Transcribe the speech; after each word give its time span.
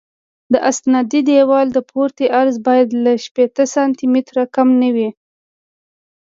د 0.53 0.55
استنادي 0.69 1.21
دیوال 1.29 1.67
پورتنی 1.91 2.27
عرض 2.39 2.55
باید 2.67 2.89
له 3.03 3.11
شپېته 3.25 3.63
سانتي 3.73 4.05
مترو 4.13 4.43
کم 4.55 4.67
نه 4.81 4.89
وي 4.95 5.09